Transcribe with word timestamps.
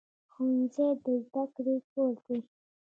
ښوونځی 0.33 0.87
د 1.03 1.05
زده 1.25 1.43
کړې 1.55 1.75
کور 1.91 2.13
دی 2.25 2.37